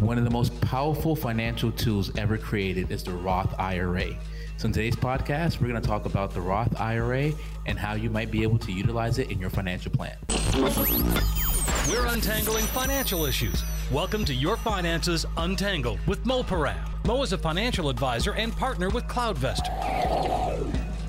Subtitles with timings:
[0.00, 4.16] One of the most powerful financial tools ever created is the Roth IRA.
[4.56, 7.32] So, in today's podcast, we're going to talk about the Roth IRA
[7.66, 10.16] and how you might be able to utilize it in your financial plan.
[11.86, 13.62] We're untangling financial issues.
[13.92, 16.80] Welcome to Your Finances Untangled with Mo Param.
[17.06, 19.68] Mo is a financial advisor and partner with CloudVestor.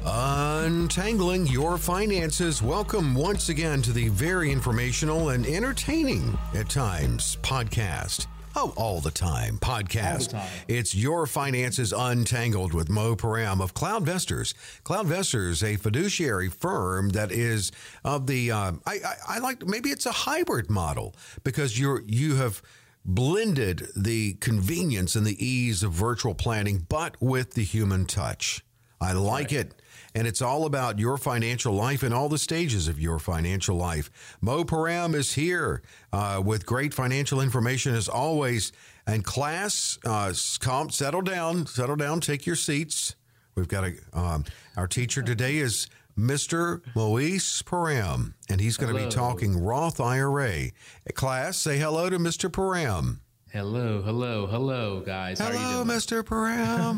[0.05, 2.61] Untangling your finances.
[2.61, 8.27] Welcome once again to the very informational and entertaining at times podcast.
[8.53, 10.27] Oh, all the time podcast.
[10.27, 10.49] The time.
[10.67, 14.53] It's Your Finances Untangled with Mo Param of CloudVestors.
[14.83, 17.71] CloudVestors, a fiduciary firm that is
[18.03, 22.35] of the, um, I, I, I like, maybe it's a hybrid model because you're, you
[22.35, 22.61] have
[23.05, 28.65] blended the convenience and the ease of virtual planning, but with the human touch.
[29.01, 29.73] I like it.
[30.13, 34.37] And it's all about your financial life and all the stages of your financial life.
[34.41, 35.81] Mo Param is here
[36.13, 38.71] uh, with great financial information as always.
[39.07, 43.15] And class, uh, calm, settle down, settle down, take your seats.
[43.55, 44.45] We've got a, um,
[44.77, 46.81] our teacher today is Mr.
[46.95, 50.71] Moise Param, and he's going to be talking Roth IRA.
[51.13, 52.49] Class, say hello to Mr.
[52.49, 53.19] Param.
[53.51, 55.39] Hello, hello, hello, guys.
[55.39, 55.97] How Hello, are you doing?
[55.97, 56.23] Mr.
[56.23, 56.95] Param.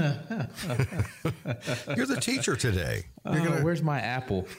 [1.98, 3.06] You're the teacher today.
[3.26, 4.48] You're Oh, gonna- where's my apple?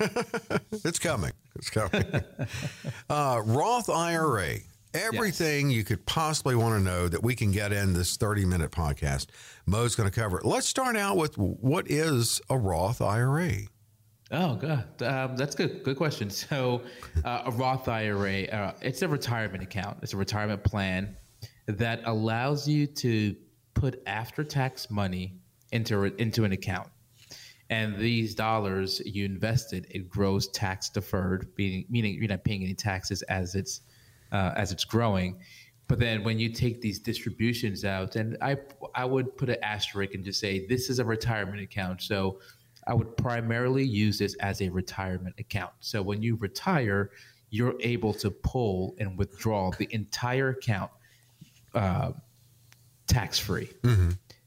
[0.85, 1.31] It's coming.
[1.55, 2.05] It's coming.
[3.11, 4.57] uh, Roth IRA.
[4.93, 8.71] Everything you could possibly want to know that we can get in this 30 minute
[8.73, 9.27] podcast.
[9.67, 10.45] Mo's going to cover it.
[10.45, 13.53] Let's start out with what is a Roth IRA?
[14.33, 15.01] Oh, God.
[15.03, 15.85] Um, that's good.
[15.85, 16.29] Good question.
[16.31, 16.83] So,
[17.25, 19.99] uh, a Roth IRA, uh, it's a retirement account.
[20.03, 21.17] It's a retirement plan
[21.67, 23.35] that allows you to
[23.75, 25.35] put after-tax money
[25.73, 26.89] into into an account,
[27.71, 32.75] and these dollars you invested, it grows tax deferred, meaning meaning you're not paying any
[32.75, 33.81] taxes as it's
[34.33, 35.39] uh, as it's growing.
[35.87, 38.57] But then when you take these distributions out, and I
[38.95, 42.03] I would put an asterisk and just say this is a retirement account.
[42.03, 42.41] So
[42.87, 45.73] I would primarily use this as a retirement account.
[45.81, 47.11] So when you retire,
[47.51, 50.91] you're able to pull and withdraw the entire account
[51.75, 52.13] uh,
[53.07, 53.71] tax free.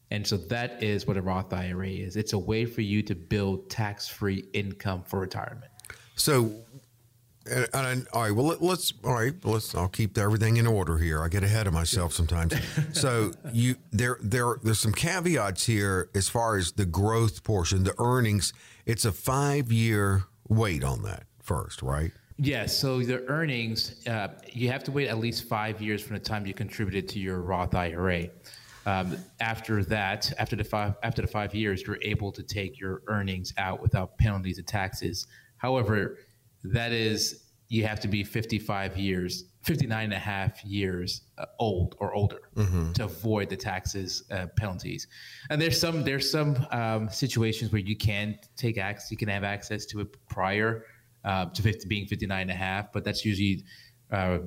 [0.09, 2.15] And so that is what a Roth IRA is.
[2.15, 5.71] It's a way for you to build tax free income for retirement.
[6.15, 6.51] So,
[7.49, 10.97] and, and, all right, well, let, let's, all right, let's, I'll keep everything in order
[10.97, 11.23] here.
[11.23, 12.53] I get ahead of myself sometimes.
[12.93, 17.95] so you, there, there, there's some caveats here as far as the growth portion, the
[17.99, 18.53] earnings.
[18.85, 22.11] It's a five year wait on that first, right?
[22.37, 22.77] Yes.
[22.77, 26.45] So the earnings, uh, you have to wait at least five years from the time
[26.45, 28.29] you contributed to your Roth IRA.
[28.85, 33.01] Um, after that, after the five after the five years, you're able to take your
[33.07, 35.27] earnings out without penalties and taxes.
[35.57, 36.19] However,
[36.63, 41.95] that is you have to be 55 years, 59 and a half years uh, old
[41.99, 42.49] or older
[42.93, 45.07] to avoid the taxes uh, penalties.
[45.49, 49.43] And there's some there's some um, situations where you can take access, you can have
[49.43, 50.85] access to it prior
[51.27, 53.65] uh, to 50, being 59 and a half, but that's usually
[54.11, 54.39] uh,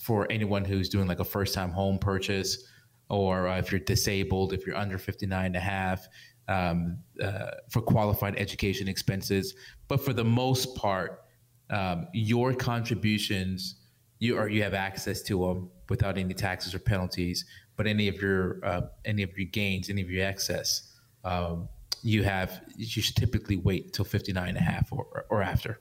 [0.00, 2.66] for anyone who's doing like a first time home purchase
[3.08, 6.08] or uh, if you're disabled, if you're under 59 and a half,
[6.48, 9.54] um, uh, for qualified education expenses.
[9.86, 11.22] But for the most part,
[11.70, 13.76] um, your contributions,
[14.18, 17.44] you or you have access to them without any taxes or penalties.
[17.76, 21.68] But any of your uh, any of your gains, any of your excess, um,
[22.02, 25.80] you have you should typically wait till 59 and a half or, or after.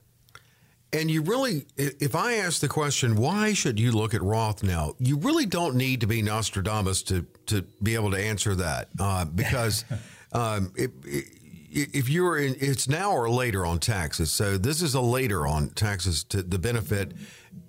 [0.93, 4.93] And you really, if I ask the question, why should you look at Roth now?
[4.99, 9.25] You really don't need to be Nostradamus to to be able to answer that, uh,
[9.25, 9.85] because
[10.33, 11.25] um, it, it,
[11.71, 14.31] if you're in, it's now or later on taxes.
[14.31, 17.13] So this is a later on taxes to the benefit,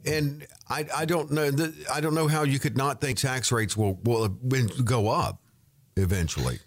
[0.05, 1.51] and I, I don't know
[1.91, 5.41] I don't know how you could not think tax rates will will go up
[5.97, 6.59] eventually.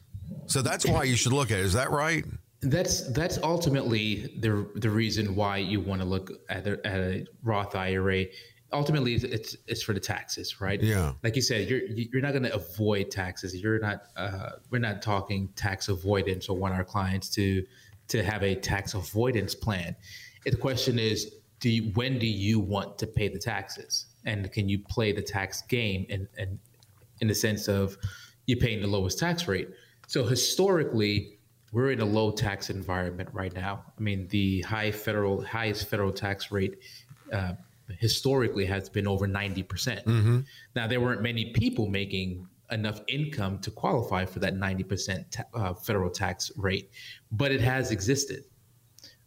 [0.47, 1.65] So that's why you should look at it.
[1.65, 2.25] Is that right?
[2.61, 7.25] That's that's ultimately the the reason why you want to look at a, at a
[7.43, 8.25] Roth IRA.
[8.73, 10.81] Ultimately, it's, it's it's for the taxes, right?
[10.81, 11.13] Yeah.
[11.23, 13.55] Like you said, you're you're not going to avoid taxes.
[13.55, 14.01] You're not.
[14.15, 17.63] Uh, we're not talking tax avoidance or want our clients to
[18.07, 19.95] to have a tax avoidance plan.
[20.43, 24.67] The question is, do you, when do you want to pay the taxes, and can
[24.67, 26.59] you play the tax game in in,
[27.21, 27.97] in the sense of
[28.47, 29.69] you're paying the lowest tax rate?
[30.07, 31.36] So historically,
[31.77, 33.83] we're in a low tax environment right now.
[33.97, 36.79] I mean, the high federal highest federal tax rate
[37.31, 37.53] uh,
[37.99, 40.01] historically has been over ninety percent.
[40.75, 45.43] Now, there weren't many people making enough income to qualify for that ninety percent ta-
[45.53, 46.89] uh, federal tax rate,
[47.31, 48.43] but it has existed.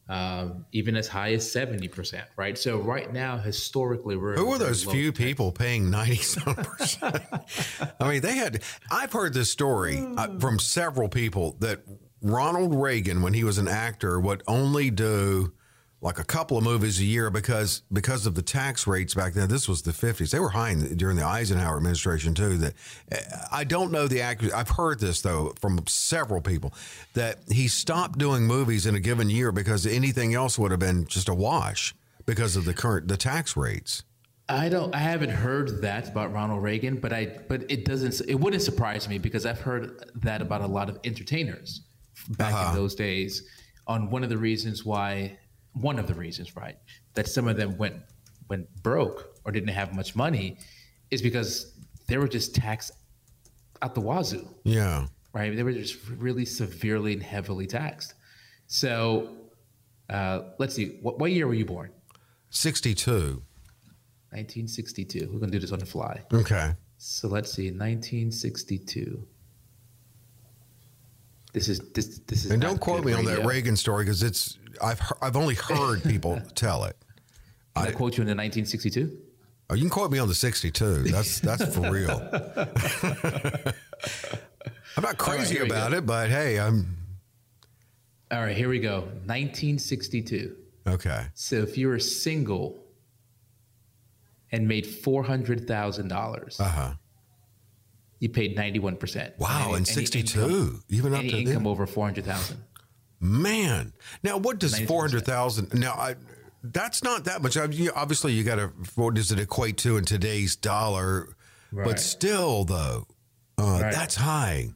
[0.09, 2.59] um, even as high as 70%, right?
[2.59, 5.25] So right now, historically, we're who are those few tax.
[5.25, 7.23] people paying ninety some percent?
[8.01, 8.63] I mean, they had.
[8.91, 11.85] I've heard this story uh, from several people that
[12.23, 15.53] Ronald Reagan, when he was an actor, would only do
[16.03, 19.49] like a couple of movies a year because because of the tax rates back then.
[19.49, 20.31] This was the 50s.
[20.31, 22.57] They were high the, during the Eisenhower administration too.
[22.57, 22.75] That
[23.13, 23.21] eh,
[23.53, 24.53] I don't know the actors.
[24.53, 26.73] I've heard this though from several people
[27.15, 31.07] that he stopped doing movies in a given year because anything else would have been
[31.07, 31.95] just a wash
[32.25, 34.05] because of the current the tax rates.
[34.49, 34.93] I don't.
[34.95, 37.27] I haven't heard that about Ronald Reagan, but I.
[37.49, 38.21] But it doesn't.
[38.27, 41.83] It wouldn't surprise me because I've heard that about a lot of entertainers
[42.31, 42.71] back uh-huh.
[42.71, 43.49] in those days.
[43.87, 45.39] On one of the reasons why
[45.73, 46.77] one of the reasons, right,
[47.15, 47.97] that some of them went
[48.49, 50.59] went broke or didn't have much money
[51.11, 51.75] is because
[52.09, 52.93] they were just taxed
[53.83, 54.47] at the wazoo.
[54.65, 55.07] Yeah.
[55.33, 55.55] Right.
[55.55, 58.15] They were just really severely and heavily taxed.
[58.67, 59.37] So
[60.09, 60.99] uh, let's see.
[61.03, 61.91] What, what year were you born?
[62.51, 63.43] 62.
[64.33, 65.31] 1962.
[65.33, 66.21] We're to do this on the fly.
[66.33, 66.73] Okay.
[66.99, 67.71] So let's see.
[67.71, 69.27] 1962.
[71.53, 72.51] This is this this is.
[72.51, 73.31] And don't quote me radio.
[73.31, 76.97] on that Reagan story because it's I've I've only heard people tell it.
[77.77, 79.19] Can I, I quote you in the 1962?
[79.71, 81.05] Oh, you can quote me on the 62.
[81.05, 82.11] That's that's for real.
[84.97, 86.97] I'm not crazy right, about it, but hey, I'm.
[88.33, 89.01] All right, here we go.
[89.27, 90.57] 1962.
[90.87, 91.27] Okay.
[91.35, 92.79] So if you were single
[94.51, 96.93] and made four hundred thousand dollars, uh huh,
[98.21, 99.35] you paid 91 percent.
[99.39, 102.63] Wow, and 62, even up to income over 400,000.
[103.23, 105.75] Man, now what does four hundred thousand?
[105.75, 106.15] Now, I,
[106.63, 107.55] that's not that much.
[107.59, 108.69] Obviously, you got to.
[108.95, 111.29] What does it equate to in today's dollar?
[111.71, 111.87] Right.
[111.87, 113.07] But still, though,
[113.59, 113.93] uh, right.
[113.93, 114.71] that's high.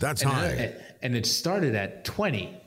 [0.00, 0.46] That's and high.
[0.46, 2.60] It, and it started at twenty.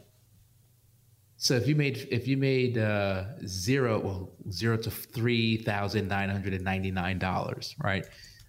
[1.36, 6.30] So if you made if you made uh, zero well zero to three thousand nine
[6.30, 8.06] hundred and ninety nine dollars, right?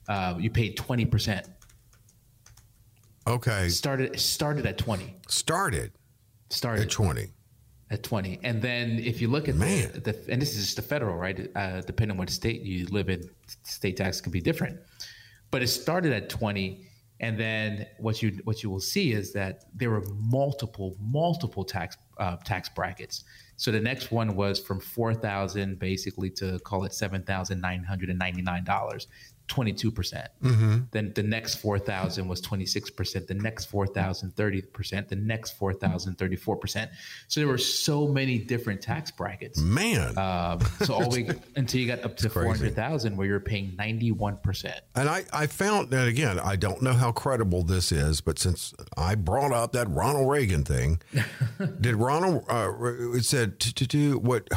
[0.08, 1.48] Uh, you paid twenty percent.
[3.30, 3.68] Okay.
[3.68, 5.14] Started started at twenty.
[5.28, 5.92] Started?
[6.50, 6.82] Started.
[6.82, 7.28] At 20
[7.92, 9.90] at 20 and then if you look at Man.
[9.92, 11.50] The, the and this is just the federal right?
[11.56, 13.28] Uh, depending on what state you live in
[13.64, 14.78] state tax can be different.
[15.50, 16.86] But it started at 20
[17.20, 21.96] and then what you what you will see is that there were multiple multiple tax
[22.18, 23.24] uh, tax brackets.
[23.56, 29.06] So the next one was from 4000 basically to call it $7999
[29.50, 29.94] 22%.
[29.94, 30.78] percent mm-hmm.
[30.92, 33.26] Then the next 4,000 was 26%.
[33.26, 35.08] The next 4,000, 30%.
[35.08, 36.88] The next 4,000, 34%.
[37.28, 39.60] So there were so many different tax brackets.
[39.60, 40.16] Man.
[40.16, 44.72] Um, so all we, until you got up to 400,000 where you're paying 91%.
[44.94, 48.72] And I, I found that again, I don't know how credible this is, but since
[48.96, 51.00] I brought up that Ronald Reagan thing,
[51.80, 52.72] did Ronald, uh,
[53.14, 54.48] it said to do what,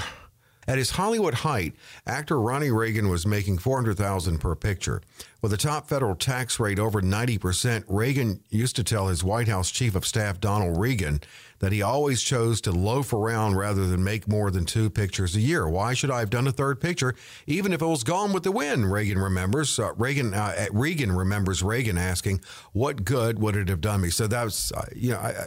[0.68, 1.74] at his Hollywood height,
[2.06, 5.02] actor Ronnie Reagan was making 400,000 per picture.
[5.42, 9.70] With a top federal tax rate over 90%, Reagan used to tell his White House
[9.72, 11.20] chief of staff Donald Regan
[11.60, 15.40] that he always chose to loaf around rather than make more than two pictures a
[15.40, 15.68] year.
[15.68, 17.16] Why should I have done a third picture
[17.48, 18.92] even if it was gone with the wind?
[18.92, 19.80] Reagan remembers.
[19.80, 22.42] Uh, Reagan uh, Regan remembers Reagan asking,
[22.74, 25.46] "What good would it have done me?" So that's uh, you know, I,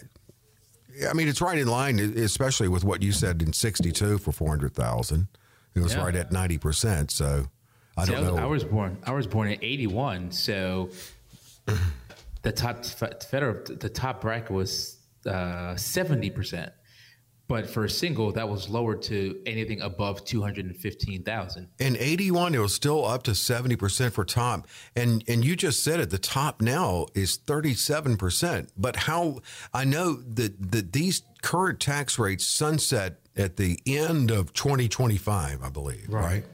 [1.08, 5.28] I mean, it's right in line, especially with what you said in '62 for 400,000.
[5.74, 6.02] It was yeah.
[6.02, 7.10] right at 90 percent.
[7.10, 7.46] So
[7.96, 8.36] I don't know.
[8.36, 8.98] I was born.
[9.04, 10.90] I was born in '81, so
[12.42, 16.72] the top federal the top bracket was uh, 70 percent.
[17.48, 21.68] But for a single, that was lowered to anything above 215,000.
[21.78, 24.66] In 81, it was still up to 70% for top.
[24.96, 28.70] And and you just said it, the top now is 37%.
[28.76, 34.52] But how I know that, that these current tax rates sunset at the end of
[34.52, 36.44] 2025, I believe, right?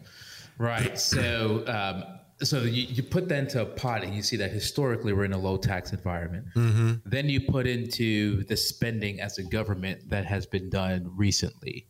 [0.59, 0.81] Right.
[0.83, 0.99] right.
[0.99, 2.05] So um,
[2.43, 5.33] so you, you put that into a pot and you see that historically we're in
[5.33, 6.47] a low tax environment.
[6.55, 6.95] Mm-hmm.
[7.05, 11.87] Then you put into the spending as a government that has been done recently.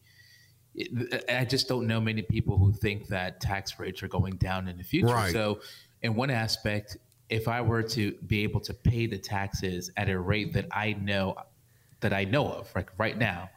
[1.29, 4.79] I just don't know many people who think that tax rates are going down in
[4.79, 5.07] the future.
[5.09, 5.33] Right.
[5.33, 5.61] So,
[6.01, 6.97] in one aspect,
[7.29, 10.95] if I were to be able to pay the taxes at a rate that I
[10.95, 11.37] know
[12.01, 13.51] that I know of, like right now,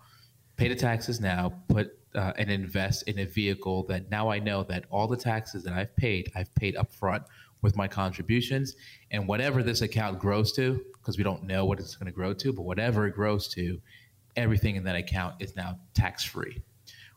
[0.57, 4.63] pay the taxes now, put uh, and invest in a vehicle that now I know
[4.63, 7.23] that all the taxes that I've paid, I've paid up front
[7.61, 8.75] with my contributions.
[9.11, 12.33] And whatever this account grows to, because we don't know what it's going to grow
[12.33, 13.81] to, but whatever it grows to,
[14.35, 16.61] everything in that account is now tax free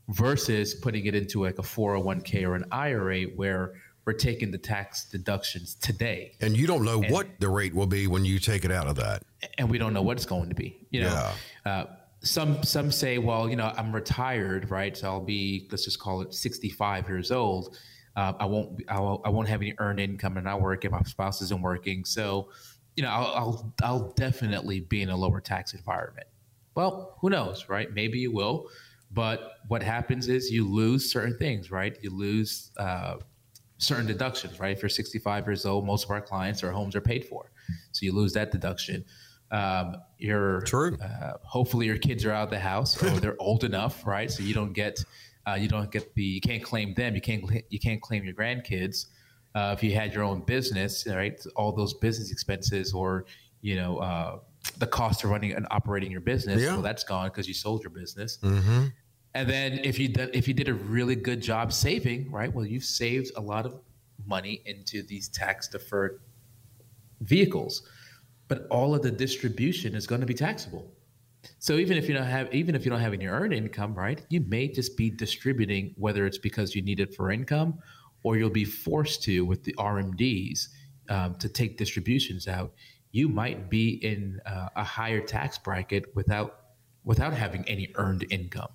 [0.08, 3.74] versus putting it into like a 401k or an IRA where
[4.06, 6.32] we're taking the tax deductions today.
[6.40, 8.86] And you don't know and, what the rate will be when you take it out
[8.86, 9.22] of that.
[9.58, 10.78] And we don't know what it's going to be.
[10.90, 11.32] You know,
[11.66, 11.70] yeah.
[11.70, 11.86] uh,
[12.22, 14.96] some some say, well, you know, I'm retired, right?
[14.96, 17.76] So I'll be let's just call it 65 years old.
[18.16, 20.90] Uh, I won't I won't, have any earned income and I work working.
[20.90, 22.48] My spouse isn't working, so
[22.96, 26.26] you know, I'll, I'll I'll definitely be in a lower tax environment.
[26.74, 27.92] Well, who knows, right?
[27.92, 28.68] Maybe you will,
[29.12, 31.96] but what happens is you lose certain things, right?
[32.02, 33.16] You lose uh,
[33.78, 34.76] certain deductions, right?
[34.76, 37.52] If you're 65 years old, most of our clients, their homes are paid for,
[37.92, 39.04] so you lose that deduction
[39.50, 40.96] um, your True.
[40.96, 44.30] Uh, hopefully your kids are out of the house or they're old enough, right?
[44.30, 45.02] So you don't get
[45.46, 47.14] uh, you don't get the you can't claim them.
[47.14, 49.06] You can't you can't claim your grandkids.
[49.54, 51.42] Uh, if you had your own business, right?
[51.56, 53.24] All those business expenses or
[53.62, 54.38] you know uh,
[54.78, 56.72] the cost of running and operating your business, Yeah.
[56.74, 58.38] well, that's gone because you sold your business.
[58.42, 58.86] Mm-hmm.
[59.34, 62.52] And then if you did, if you did a really good job saving, right?
[62.52, 63.80] Well, you've saved a lot of
[64.26, 66.20] money into these tax deferred
[67.20, 67.82] vehicles,
[68.48, 70.90] but all of the distribution is going to be taxable.
[71.58, 74.24] So even if you don't have even if you don't have any earned income, right?
[74.28, 77.78] You may just be distributing whether it's because you need it for income,
[78.22, 80.68] or you'll be forced to with the RMDs
[81.08, 82.72] um, to take distributions out.
[83.12, 86.60] You might be in uh, a higher tax bracket without
[87.04, 88.70] without having any earned income.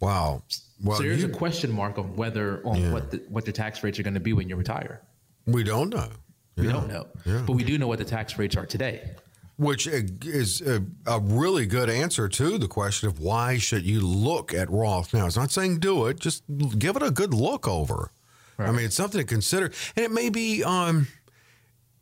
[0.00, 0.42] Wow.
[0.82, 3.82] Well, so there's you- a question mark on whether on what the, what the tax
[3.82, 5.00] rates are going to be when you retire.
[5.46, 6.08] we don't know.
[6.56, 6.72] We Yeah.
[6.72, 7.42] don't know, Yeah.
[7.46, 9.10] but we do know what the tax rates are today.
[9.58, 14.52] Which is a, a really good answer to the question of why should you look
[14.52, 15.26] at Roth now.
[15.26, 16.42] It's not saying do it, just
[16.78, 18.10] give it a good look over.
[18.58, 19.70] I mean, it's something to consider.
[19.96, 21.08] And it may be, um,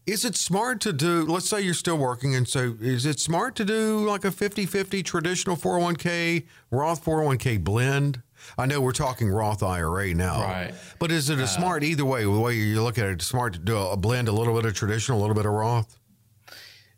[0.06, 3.56] is it smart to do, let's say you're still working, and so is it smart
[3.56, 8.22] to do like a 50 50 traditional 401k, Roth 401k blend?
[8.58, 10.42] I know we're talking Roth IRA now.
[10.42, 10.74] Right.
[10.98, 13.58] But is it a smart, either way, the way you look at it, smart to
[13.58, 15.98] do a blend, a little bit of traditional, a little bit of Roth?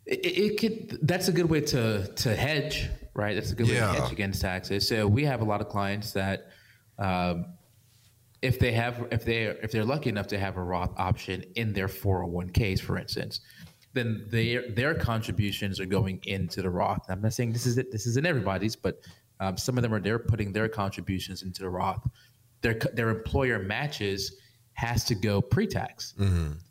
[0.05, 0.99] It, it could.
[1.01, 3.35] That's a good way to to hedge, right?
[3.35, 4.87] That's a good way to hedge against taxes.
[4.87, 6.47] So we have a lot of clients that,
[6.97, 7.45] um,
[8.41, 11.73] if they have, if they if they're lucky enough to have a Roth option in
[11.73, 13.41] their 401ks, for instance,
[13.93, 17.05] then their their contributions are going into the Roth.
[17.09, 17.91] I'm not saying this is it.
[17.91, 19.01] This isn't everybody's, but
[19.39, 22.05] um, some of them are they're putting their contributions into the Roth.
[22.61, 24.37] Their their employer matches
[24.73, 26.13] has to go pre-tax,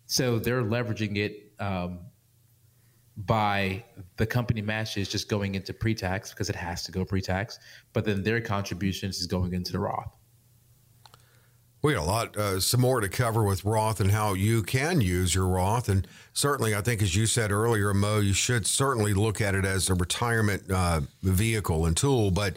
[0.07, 1.53] so they're leveraging it.
[1.59, 2.01] Um,
[3.19, 3.83] by
[4.19, 7.59] the company matches just going into pre-tax because it has to go pre-tax,
[7.95, 10.16] but then their contributions is going into the Roth.
[11.83, 15.01] We got a lot, uh, some more to cover with Roth and how you can
[15.01, 15.89] use your Roth.
[15.89, 19.65] And certainly, I think, as you said earlier, Mo, you should certainly look at it
[19.65, 22.31] as a retirement uh, vehicle and tool.
[22.31, 22.57] But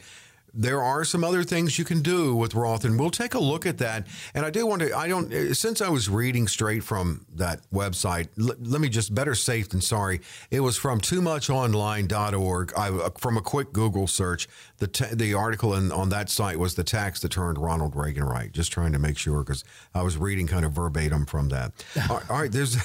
[0.53, 3.65] there are some other things you can do with Roth, and we'll take a look
[3.65, 4.07] at that.
[4.33, 7.61] And I do want to, I don't, uh, since I was reading straight from that
[7.73, 10.21] website, l- let me just better safe than sorry.
[10.51, 12.73] It was from too much toomuchonline.org.
[12.77, 16.57] I, uh, from a quick Google search, the, ta the article in, on that site
[16.57, 18.51] was the tax that turned Ronald Reagan right.
[18.51, 19.63] Just trying to make sure because
[19.93, 21.71] I was reading kind of verbatim from that.
[22.09, 22.77] all right, all right, there's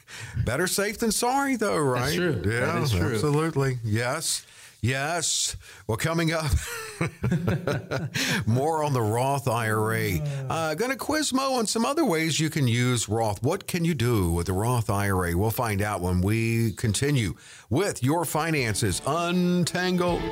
[0.44, 2.14] better safe than sorry, though, right?
[2.14, 2.42] true.
[2.44, 3.14] Yeah, is true.
[3.14, 3.78] absolutely.
[3.84, 4.46] Yes.
[4.82, 5.56] Yes.
[5.86, 6.50] Well, coming up,
[8.46, 10.20] more on the Roth IRA.
[10.48, 13.42] Uh, going to quiz Mo on some other ways you can use Roth.
[13.42, 15.36] What can you do with the Roth IRA?
[15.36, 17.34] We'll find out when we continue
[17.68, 20.22] with Your Finances Untangled.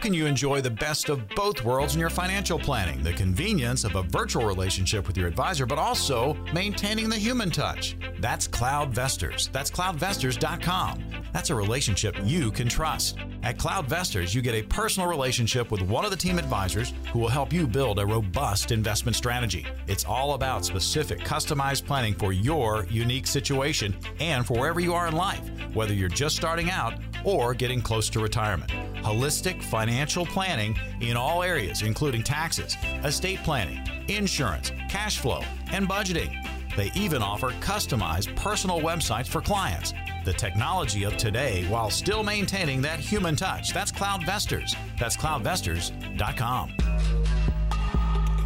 [0.00, 3.02] Can you enjoy the best of both worlds in your financial planning?
[3.02, 7.96] The convenience of a virtual relationship with your advisor, but also maintaining the human touch.
[8.18, 9.52] That's Cloudvestors.
[9.52, 11.19] That's cloudvestors.com.
[11.32, 13.18] That's a relationship you can trust.
[13.42, 17.28] At Cloudvestors, you get a personal relationship with one of the team advisors who will
[17.28, 19.66] help you build a robust investment strategy.
[19.86, 25.06] It's all about specific, customized planning for your unique situation and for wherever you are
[25.06, 26.94] in life, whether you're just starting out
[27.24, 28.70] or getting close to retirement.
[28.96, 36.34] Holistic financial planning in all areas, including taxes, estate planning, insurance, cash flow, and budgeting.
[36.76, 39.92] They even offer customized personal websites for clients.
[40.24, 43.72] The technology of today while still maintaining that human touch.
[43.72, 44.76] That's Cloudvestors.
[44.98, 47.19] That's cloudvestors.com.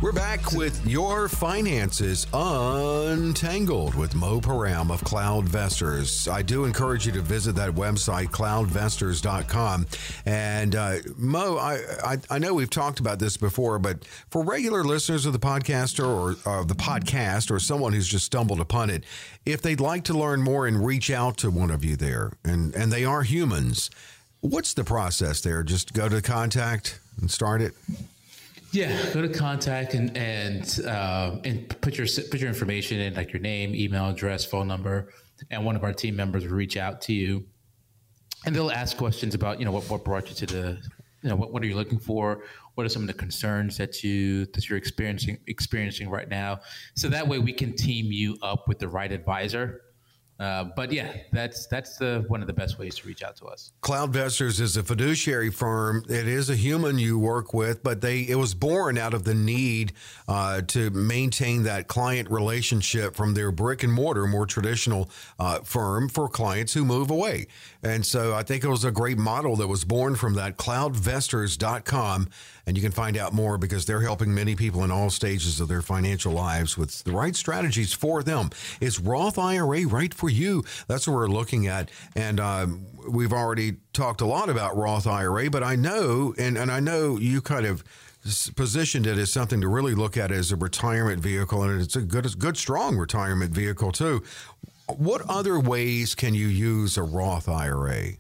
[0.03, 6.31] We're back with Your Finances Untangled with Mo Param of Cloudvestors.
[6.31, 9.87] I do encourage you to visit that website, cloudvestors.com.
[10.27, 14.85] And uh, Mo, I, I, I know we've talked about this before, but for regular
[14.85, 19.05] listeners of the podcast or uh, the podcast or someone who's just stumbled upon it,
[19.47, 22.75] if they'd like to learn more and reach out to one of you there, and,
[22.75, 23.89] and they are humans,
[24.41, 25.63] what's the process there?
[25.63, 27.73] Just go to contact and start it?
[28.75, 33.33] Yeah, go to contact and and uh, and put your put your information in, like
[33.33, 35.11] your name, email address, phone number,
[35.53, 37.47] and one of our team members will reach out to you,
[38.45, 40.79] and they'll ask questions about you know what, what brought you to the
[41.23, 42.43] you know what, what are you looking for?
[42.75, 46.59] What are some of the concerns that you that you're experiencing experiencing right now?
[46.97, 49.83] So that way we can team you up with the right advisor
[50.45, 53.47] uh, but yeah, that's that's the one of the best ways to reach out to
[53.47, 53.73] us.
[53.81, 56.05] CloudVestors is a fiduciary firm.
[56.07, 59.33] It is a human you work with, but they it was born out of the
[59.33, 59.95] need
[60.29, 65.09] uh, to maintain that client relationship from their brick and mortar, more traditional
[65.39, 67.47] uh, firm for clients who move away.
[67.83, 70.59] And so I think it was a great model that was born from that.
[70.59, 72.29] CloudVestors.com,
[72.67, 75.69] and you can find out more because they're helping many people in all stages of
[75.69, 78.51] their financial lives with the right strategies for them.
[78.81, 80.65] Is Roth IRA right for you.
[80.89, 81.91] That's what we're looking at.
[82.17, 86.71] And um, we've already talked a lot about Roth IRA, but I know, and, and
[86.71, 87.85] I know you kind of
[88.57, 92.01] positioned it as something to really look at as a retirement vehicle, and it's a
[92.01, 94.23] good, good, strong retirement vehicle too.
[94.87, 98.13] What other ways can you use a Roth IRA?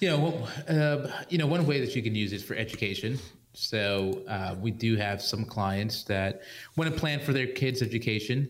[0.00, 3.18] Yeah, well, uh, you know, one way that you can use it for education.
[3.52, 6.42] So uh, we do have some clients that
[6.76, 8.48] want to plan for their kids' education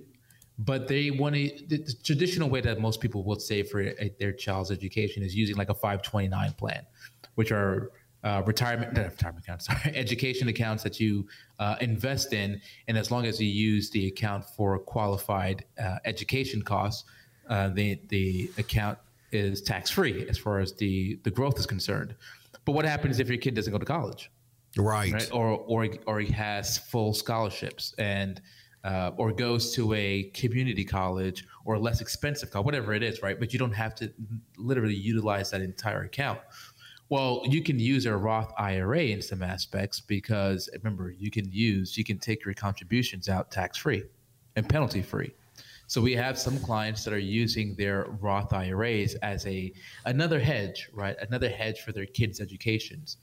[0.59, 4.33] but they want to the, traditional way that most people will save for a, their
[4.33, 6.85] child's education is using like a 529 plan
[7.37, 7.93] which are
[8.25, 11.27] uh, retirement retirement accounts sorry education accounts that you
[11.61, 16.61] uh, invest in and as long as you use the account for qualified uh, education
[16.61, 17.05] costs
[17.49, 18.99] uh, the the account
[19.33, 22.15] is tax free as far as the the growth is concerned
[22.65, 24.31] but what happens if your kid doesn't go to college
[24.77, 25.31] right, right?
[25.33, 28.41] or or or he has full scholarships and
[28.85, 33.23] uh, or goes to a community college or a less expensive college, whatever it is,
[33.23, 33.39] right?
[33.39, 34.13] But you don't have to
[34.57, 36.41] literally utilize that entire account.
[37.11, 41.97] Well, you can use a Roth IRA in some aspects because remember, you can use,
[41.97, 44.05] you can take your contributions out tax free
[44.57, 45.35] and penalty free.
[45.89, 49.73] So we have some clients that are using their Roth IRAs as a
[50.05, 51.17] another hedge, right?
[51.21, 53.17] Another hedge for their kids' educations.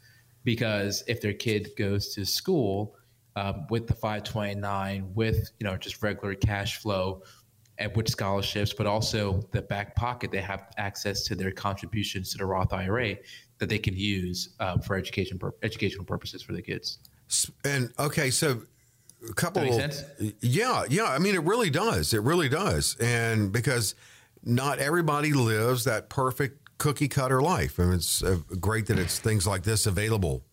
[0.43, 2.95] Because if their kid goes to school,
[3.35, 7.21] um, with the 529, with you know just regular cash flow,
[7.77, 12.39] and with scholarships, but also the back pocket, they have access to their contributions to
[12.39, 13.15] the Roth IRA
[13.59, 16.97] that they can use um, for education educational purposes for the kids.
[17.63, 18.63] And okay, so
[19.29, 19.63] a couple.
[20.41, 21.05] Yeah, yeah.
[21.05, 22.13] I mean, it really does.
[22.13, 23.95] It really does, and because
[24.43, 29.47] not everybody lives that perfect cookie cutter life, and it's uh, great that it's things
[29.47, 30.43] like this available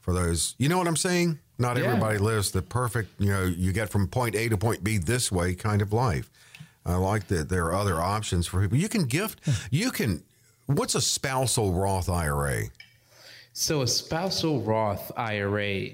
[0.00, 0.54] for those.
[0.58, 1.38] You know what I'm saying?
[1.58, 1.84] Not yeah.
[1.84, 5.30] everybody lives the perfect, you know, you get from point A to point B this
[5.30, 6.30] way kind of life.
[6.84, 8.76] I like that there are other options for people.
[8.76, 10.22] You can gift, you can,
[10.66, 12.64] what's a spousal Roth IRA?
[13.52, 15.90] So, a spousal Roth IRA,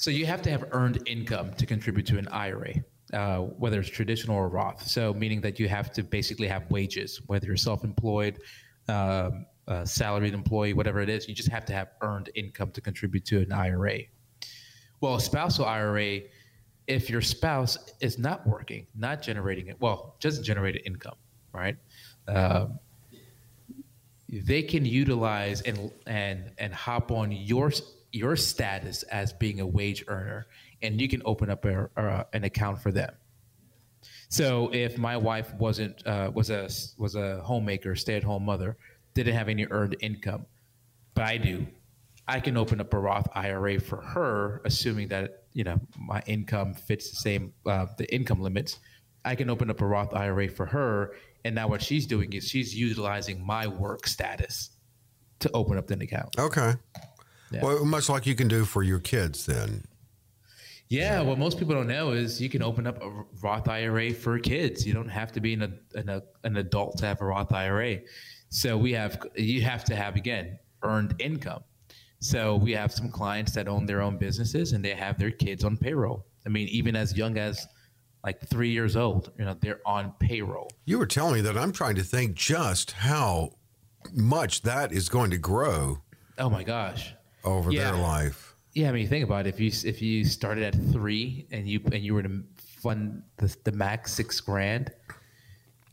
[0.00, 2.74] so you have to have earned income to contribute to an IRA.
[3.12, 4.86] Uh, whether it's traditional or Roth.
[4.86, 8.38] So, meaning that you have to basically have wages, whether you're self employed,
[8.86, 9.46] um,
[9.82, 13.40] salaried employee, whatever it is, you just have to have earned income to contribute to
[13.40, 13.98] an IRA.
[15.00, 16.20] Well, a spousal IRA,
[16.86, 21.16] if your spouse is not working, not generating it, well, doesn't generate income,
[21.52, 21.76] right?
[22.28, 22.78] Um,
[24.28, 27.72] they can utilize and and and hop on your
[28.12, 30.46] your status as being a wage earner,
[30.82, 33.12] and you can open up a, a, an account for them.
[34.28, 38.76] So if my wife wasn't uh, was a was a homemaker, stay at home mother,
[39.14, 40.46] didn't have any earned income,
[41.14, 41.66] but I do,
[42.28, 46.74] I can open up a Roth IRA for her, assuming that you know my income
[46.74, 48.78] fits the same uh, the income limits.
[49.24, 51.12] I can open up a Roth IRA for her,
[51.44, 54.70] and now what she's doing is she's utilizing my work status
[55.40, 56.38] to open up the account.
[56.38, 56.74] Okay.
[57.50, 57.62] Yeah.
[57.62, 59.84] Well, much like you can do for your kids, then.
[60.88, 64.38] Yeah, what most people don't know is you can open up a Roth IRA for
[64.40, 64.84] kids.
[64.84, 68.00] You don't have to be an, an, an adult to have a Roth IRA.
[68.48, 71.62] So we have you have to have again earned income.
[72.18, 75.64] So we have some clients that own their own businesses and they have their kids
[75.64, 76.26] on payroll.
[76.44, 77.66] I mean, even as young as
[78.24, 80.70] like three years old, you know, they're on payroll.
[80.84, 83.52] You were telling me that I'm trying to think just how
[84.12, 86.02] much that is going to grow.
[86.36, 87.14] Oh my gosh.
[87.44, 87.90] Over yeah.
[87.90, 88.54] their life.
[88.72, 89.54] Yeah, I mean, think about it.
[89.54, 93.54] If you if you started at three and you and you were to fund the,
[93.64, 94.92] the max six grand,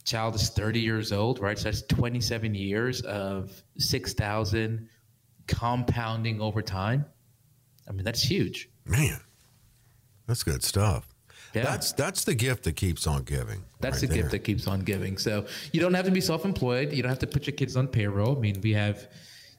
[0.03, 1.57] child is thirty years old, right?
[1.57, 4.89] So that's twenty seven years of six thousand
[5.47, 7.05] compounding over time.
[7.87, 8.69] I mean, that's huge.
[8.85, 9.19] Man,
[10.27, 11.07] that's good stuff.
[11.53, 11.63] Yeah.
[11.63, 13.63] That's that's the gift that keeps on giving.
[13.79, 14.17] That's right the there.
[14.17, 15.17] gift that keeps on giving.
[15.17, 16.93] So you don't have to be self-employed.
[16.93, 18.37] You don't have to put your kids on payroll.
[18.37, 19.07] I mean, we have,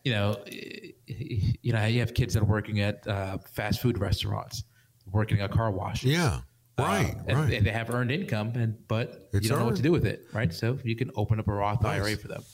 [0.05, 4.65] you know, you know, you have kids that are working at uh, fast food restaurants,
[5.11, 6.11] working at car washes.
[6.11, 6.41] Yeah.
[6.79, 7.53] Right, and, right.
[7.55, 10.07] and they have earned income, and but It's you don't know what to do with
[10.07, 10.55] it, right?
[10.55, 12.45] So you can open up a Roth IRA for them.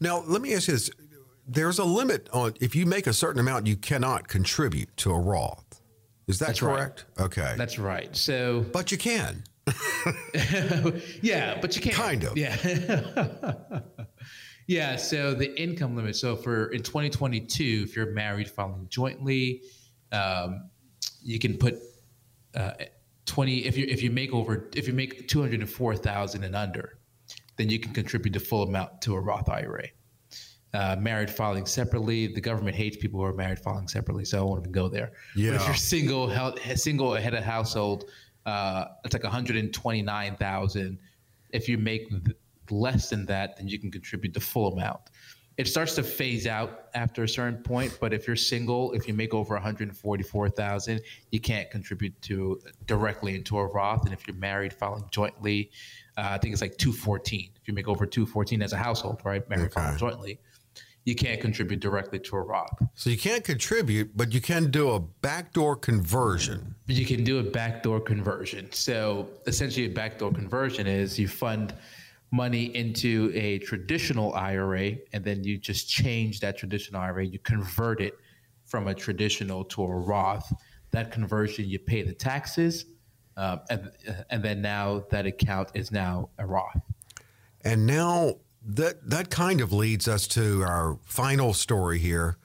[0.00, 0.90] Now, let me ask you this.
[1.48, 5.18] There's a limit on if you make a certain amount, you cannot contribute to a
[5.18, 5.82] Roth.
[6.28, 6.76] Is that That's right.
[6.76, 7.04] correct?
[7.18, 7.54] Okay.
[7.56, 8.14] That's right.
[8.16, 9.42] So but you can.
[11.20, 11.96] yeah, but you can't.
[11.96, 12.36] Kind of.
[12.38, 12.54] Yeah.
[14.66, 14.96] yeah.
[14.96, 16.16] So the income limit.
[16.16, 19.62] So for in 2022, if you're married filing jointly,
[20.12, 20.70] um,
[21.22, 21.78] you can put
[22.54, 22.72] uh,
[23.26, 23.66] 20.
[23.66, 26.98] If you if you make over if you make 204,000 and under,
[27.56, 29.88] then you can contribute the full amount to a Roth IRA.
[30.72, 34.42] Uh, married filing separately, the government hates people who are married filing separately, so I
[34.42, 35.12] won't even go there.
[35.52, 38.10] But if you're single, hel- single head of household,
[38.44, 40.98] uh, it's like 129,000.
[41.50, 42.08] If you make
[42.70, 45.00] less than that, then you can contribute the full amount.
[45.56, 49.14] It starts to phase out after a certain point, but if you're single, if you
[49.14, 51.00] make over 144,000,
[51.30, 54.04] you can't contribute to directly into a Roth.
[54.04, 55.70] And if you're married, filing jointly,
[56.16, 57.50] uh, I think it's like 214.
[57.60, 59.74] If you make over 214 as a household, right, married Okay.
[59.80, 60.40] filing jointly,
[61.04, 62.70] you can't contribute directly to a Roth.
[62.94, 66.74] So you can't contribute, but you can do a backdoor conversion.
[66.86, 68.72] you can do a backdoor conversion.
[68.72, 71.74] So essentially, a backdoor conversion is you fund
[72.34, 77.24] money into a traditional IRA, and then you just change that traditional IRA.
[77.24, 78.18] You convert it
[78.64, 80.52] from a traditional to a Roth.
[80.90, 82.86] That conversion, you pay the taxes,
[83.36, 83.90] um, and
[84.30, 86.80] and then now that account is now a Roth.
[87.62, 88.34] And now
[88.66, 92.36] that that kind of leads us to our final story here,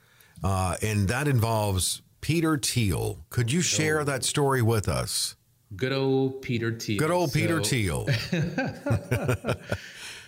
[0.44, 3.26] uh, and that involves Peter Thiel.
[3.30, 5.36] Could you share that story with us?
[5.76, 6.98] Good old Peter Thiel.
[7.00, 8.08] Good old Peter So- Thiel.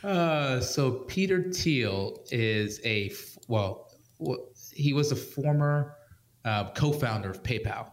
[0.03, 3.11] Uh, so Peter Thiel is a
[3.47, 3.91] well,
[4.73, 5.95] he was a former
[6.43, 7.91] uh, co-founder of PayPal,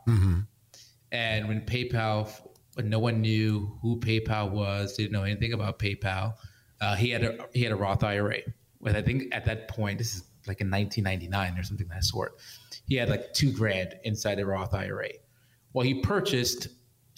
[1.13, 2.31] and when PayPal,
[2.75, 6.35] when no one knew who PayPal was, didn't know anything about PayPal,
[6.81, 8.39] uh, he had a he had a Roth IRA.
[8.81, 12.05] With I think at that point, this is like in 1999 or something of that
[12.05, 12.39] sort.
[12.87, 15.11] He had like two grand inside the Roth IRA.
[15.75, 16.69] Well, he purchased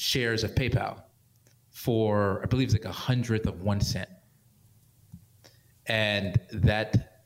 [0.01, 1.03] shares of PayPal
[1.71, 4.09] for I believe it's like a hundredth of one cent.
[5.87, 7.25] And that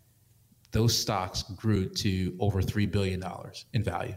[0.73, 4.17] those stocks grew to over three billion dollars in value.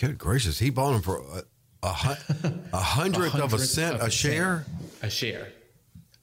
[0.00, 2.18] Good gracious, he bought them for a, a,
[2.72, 4.64] a hundredth of a cent of a a share.
[5.02, 5.48] A share,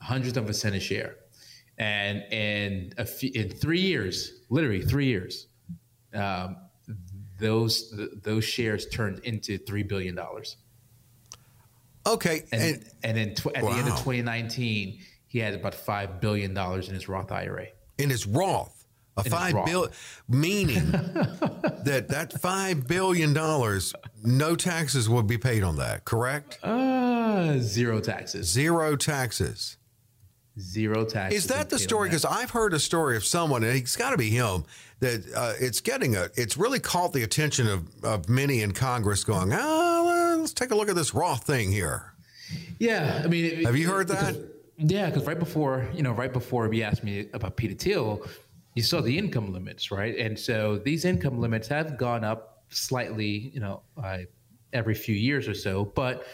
[0.01, 1.17] a hundredth of a cent a share,
[1.77, 5.47] and in a few, in three years, literally three years,
[6.13, 6.57] um,
[7.43, 10.55] those th- those shares turned into three billion dollars.
[12.05, 16.19] Okay, And and, and, then tw- at the end of 2019, he had about five
[16.19, 17.67] billion dollars in his Roth IRA.
[17.97, 18.85] in his Roth,
[19.17, 19.65] a his five Roth.
[19.65, 19.87] bill,
[20.27, 26.03] meaning that that five billion dollars, no taxes will be paid on that.
[26.05, 26.59] Correct?
[26.63, 28.47] Uh, zero taxes.
[28.49, 29.77] Zero taxes.
[30.59, 31.45] Zero taxes.
[31.45, 32.09] Is that the story?
[32.09, 34.65] Because I've heard a story of someone, and it's got to be him,
[34.99, 39.23] that uh, it's getting a, it's really caught the attention of, of many in Congress
[39.23, 42.13] going, ah, let's take a look at this Roth thing here.
[42.79, 44.33] Yeah, I mean, it- Have you heard that?
[44.35, 48.25] because- yeah, because right before you know, right before you asked me about Peter Thiel,
[48.75, 50.17] you saw the income limits, right?
[50.17, 54.19] And so these income limits have gone up slightly, you know, uh,
[54.73, 55.85] every few years or so.
[55.85, 56.25] But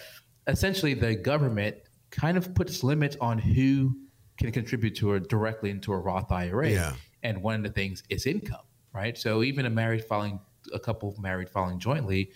[0.47, 1.75] essentially, the government
[2.11, 3.95] kind of puts limits on who
[4.39, 6.69] can contribute to a directly into a Roth IRA.
[6.71, 6.93] Yeah.
[7.21, 9.17] And one of the things is income, right?
[9.17, 10.39] So even a married filing,
[10.73, 12.31] a couple married filing jointly,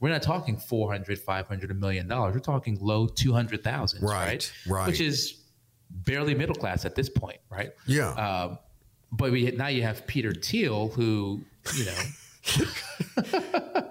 [0.00, 2.34] we're not talking 400, 500, a million dollars.
[2.34, 4.52] We're talking low 200,000, Right, right?
[4.68, 4.86] right.
[4.86, 5.40] Which is
[5.90, 7.72] barely middle class at this point, right?
[7.86, 8.10] Yeah.
[8.10, 8.58] Um,
[9.10, 11.40] but we now you have Peter Thiel, who
[11.76, 12.62] you know,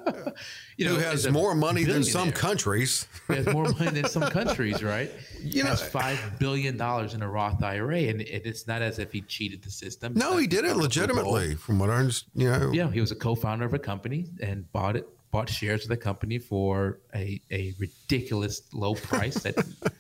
[0.78, 3.08] you know, Who has more money than some countries.
[3.28, 5.12] Has more money than some countries, right?
[5.42, 9.12] You know- has five billion dollars in a Roth IRA, and it's not as if
[9.12, 10.14] he cheated the system.
[10.14, 12.32] It's No, he did it legitimately, from what I understand.
[12.42, 15.84] You know, Yeah, he was a co-founder of a company and bought it, bought shares
[15.84, 19.36] of the company for a, a ridiculous low price.
[19.44, 19.56] That,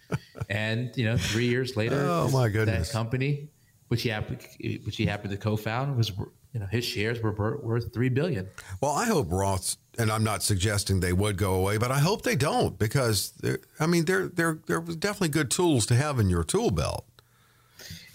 [0.49, 2.87] and you know, three years later, Oh, my goodness.
[2.87, 3.49] that company,
[3.89, 4.39] which he happened,
[4.85, 6.11] which he happened to co-found, was
[6.53, 8.47] you know his shares were worth three billion.
[8.81, 12.21] Well, I hope Roths, and I'm not suggesting they would go away, but I hope
[12.23, 13.33] they don't because
[13.79, 17.05] I mean they're they're they're definitely good tools to have in your tool belt.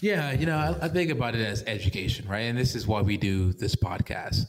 [0.01, 2.41] Yeah, you know, I, I think about it as education, right?
[2.41, 4.47] And this is why we do this podcast.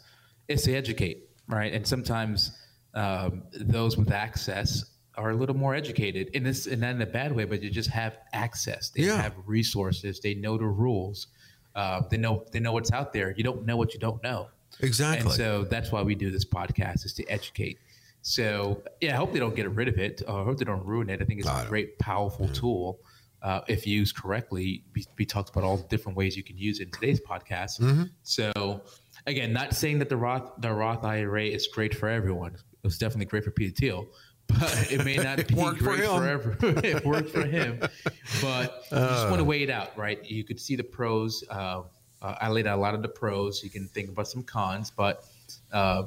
[0.48, 1.72] It's to educate, right?
[1.72, 2.58] And sometimes
[2.96, 7.06] um, those with access are a little more educated, in this, and not in a
[7.06, 8.90] bad way, but you just have access.
[8.90, 9.22] They Yeah.
[9.22, 10.20] have resources.
[10.20, 11.28] They know the rules.
[11.76, 13.34] Uh, they know they know what's out there.
[13.38, 14.50] You don't know what you don't know.
[14.80, 15.28] Exactly.
[15.28, 17.80] And so that's why we do this podcast is to educate.
[18.22, 20.22] So yeah, I hope they don't get rid of it.
[20.28, 21.22] I hope they don't ruin it.
[21.22, 23.00] I think it's a great, powerful tool.
[23.42, 26.80] Uh, if used correctly, we, we, talked about all the different ways you can use
[26.80, 27.82] it in today's podcast.
[27.82, 28.04] Mm-hmm.
[28.24, 28.82] So
[29.28, 32.54] again, not saying that the Roth the Roth IRA is great for everyone.
[32.54, 34.08] It was definitely great for Peter Thiel,
[34.48, 36.86] but it may not be great for, for everyone.
[36.86, 37.80] it worked for him,
[38.42, 39.44] but you just want to uh.
[39.44, 40.24] weigh it out, right?
[40.24, 41.44] You could see the pros.
[41.50, 41.82] Uh,
[42.24, 43.64] uh, I laid out a lot of the pros.
[43.64, 45.26] You can think about some cons, but
[45.72, 46.04] uh,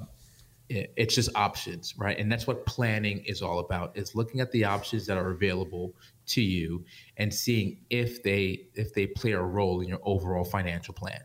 [0.68, 2.18] it, it's just options, right?
[2.18, 5.94] And that's what planning is all about: is looking at the options that are available
[6.28, 6.84] to you
[7.18, 11.20] and seeing if they if they play a role in your overall financial plan.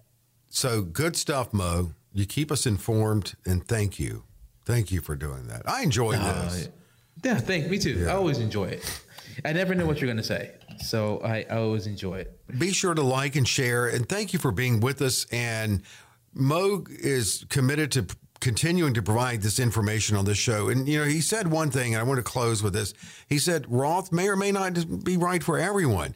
[0.49, 1.93] So good stuff, Mo.
[2.13, 4.25] You keep us informed, and thank you,
[4.65, 5.61] thank you for doing that.
[5.65, 6.69] I enjoy uh, this.
[7.23, 7.99] Yeah, thank me too.
[7.99, 8.11] Yeah.
[8.11, 9.03] I always enjoy it.
[9.45, 12.39] I never know what you're going to say, so I, I always enjoy it.
[12.59, 15.25] Be sure to like and share, and thank you for being with us.
[15.31, 15.83] And
[16.33, 18.07] Mo is committed to
[18.41, 20.67] continuing to provide this information on this show.
[20.67, 22.93] And, you know, he said one thing, and I want to close with this.
[23.27, 26.15] He said, Roth may or may not be right for everyone.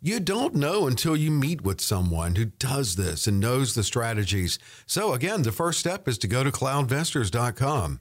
[0.00, 4.58] You don't know until you meet with someone who does this and knows the strategies.
[4.86, 8.00] So, again, the first step is to go to cloudvestors.com.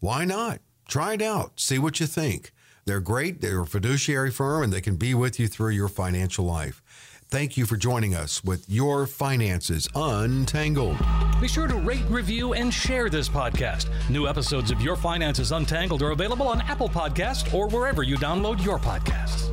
[0.00, 0.60] Why not?
[0.88, 2.52] Try it out, see what you think.
[2.84, 6.44] They're great, they're a fiduciary firm, and they can be with you through your financial
[6.44, 6.82] life.
[7.28, 10.96] Thank you for joining us with Your Finances Untangled.
[11.40, 13.88] Be sure to rate, review, and share this podcast.
[14.08, 18.64] New episodes of Your Finances Untangled are available on Apple Podcasts or wherever you download
[18.64, 19.52] your podcasts.